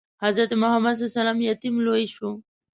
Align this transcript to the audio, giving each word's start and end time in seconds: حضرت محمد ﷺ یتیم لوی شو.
حضرت 0.25 0.51
محمد 0.61 0.95
ﷺ 1.03 1.37
یتیم 1.49 1.75
لوی 1.85 2.05
شو. 2.13 2.29